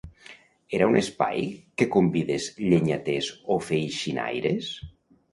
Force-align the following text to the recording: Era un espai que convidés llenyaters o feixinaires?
Era 0.75 0.85
un 0.91 0.95
espai 1.01 1.43
que 1.81 1.87
convidés 1.95 2.47
llenyaters 2.71 3.29
o 3.57 3.57
feixinaires? 3.67 4.71